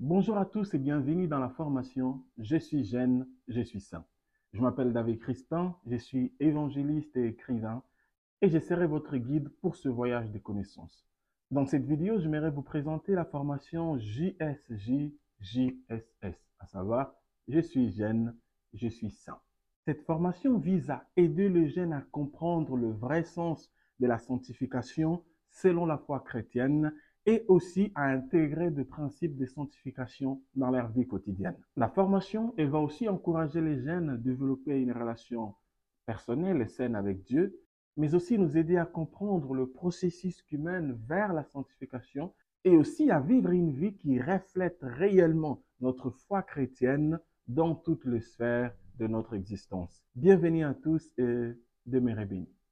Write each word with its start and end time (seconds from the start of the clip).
Bonjour 0.00 0.36
à 0.38 0.44
tous 0.44 0.74
et 0.74 0.78
bienvenue 0.78 1.28
dans 1.28 1.38
la 1.38 1.48
formation 1.48 2.20
Je 2.38 2.56
suis 2.56 2.84
jeune, 2.84 3.28
je 3.46 3.60
suis 3.60 3.80
saint. 3.80 4.04
Je 4.52 4.60
m'appelle 4.60 4.92
David 4.92 5.20
Crispin, 5.20 5.76
je 5.86 5.94
suis 5.94 6.34
évangéliste 6.40 7.16
et 7.16 7.28
écrivain 7.28 7.80
et 8.42 8.48
je 8.50 8.58
serai 8.58 8.88
votre 8.88 9.16
guide 9.16 9.50
pour 9.60 9.76
ce 9.76 9.88
voyage 9.88 10.32
de 10.32 10.38
connaissances. 10.38 11.06
Dans 11.52 11.64
cette 11.64 11.86
vidéo, 11.86 12.18
j'aimerais 12.18 12.50
vous 12.50 12.60
présenter 12.62 13.12
la 13.12 13.24
formation 13.24 13.96
JSJ 13.96 15.12
JSS, 15.40 16.40
à 16.58 16.66
savoir 16.66 17.14
Je 17.46 17.60
suis 17.60 17.92
jeune, 17.92 18.36
je 18.72 18.88
suis 18.88 19.10
saint. 19.10 19.38
Cette 19.84 20.02
formation 20.02 20.58
vise 20.58 20.90
à 20.90 21.06
aider 21.16 21.48
le 21.48 21.68
jeune 21.68 21.92
à 21.92 22.00
comprendre 22.00 22.76
le 22.76 22.90
vrai 22.90 23.22
sens 23.22 23.70
de 24.00 24.08
la 24.08 24.18
sanctification 24.18 25.22
selon 25.50 25.86
la 25.86 25.98
foi 25.98 26.18
chrétienne 26.18 26.92
et 27.26 27.44
aussi 27.48 27.90
à 27.94 28.06
intégrer 28.08 28.70
des 28.70 28.84
principes 28.84 29.36
de 29.36 29.46
sanctification 29.46 30.42
dans 30.54 30.70
leur 30.70 30.90
vie 30.92 31.06
quotidienne. 31.06 31.56
La 31.76 31.88
formation 31.88 32.54
elle 32.56 32.70
va 32.70 32.80
aussi 32.80 33.08
encourager 33.08 33.60
les 33.60 33.80
jeunes 33.82 34.10
à 34.10 34.16
développer 34.16 34.80
une 34.80 34.92
relation 34.92 35.54
personnelle 36.06 36.60
et 36.60 36.68
saine 36.68 36.94
avec 36.94 37.24
Dieu, 37.24 37.58
mais 37.96 38.14
aussi 38.14 38.38
nous 38.38 38.56
aider 38.56 38.76
à 38.76 38.86
comprendre 38.86 39.54
le 39.54 39.68
processus 39.68 40.42
qui 40.42 40.58
mène 40.58 40.98
vers 41.08 41.32
la 41.32 41.44
sanctification 41.44 42.34
et 42.64 42.76
aussi 42.76 43.10
à 43.10 43.20
vivre 43.20 43.50
une 43.50 43.72
vie 43.72 43.94
qui 43.94 44.20
reflète 44.20 44.78
réellement 44.82 45.62
notre 45.80 46.10
foi 46.10 46.42
chrétienne 46.42 47.20
dans 47.46 47.74
toutes 47.74 48.04
les 48.06 48.20
sphères 48.20 48.74
de 48.98 49.06
notre 49.06 49.34
existence. 49.34 50.02
Bienvenue 50.14 50.64
à 50.64 50.74
tous 50.74 51.10
et 51.18 51.52
demeurez 51.86 52.24
bénis. 52.24 52.63